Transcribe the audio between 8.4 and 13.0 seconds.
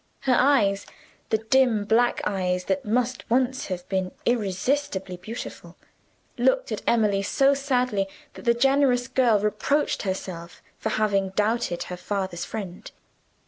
the generous girl reproached herself for having doubted her father's friend.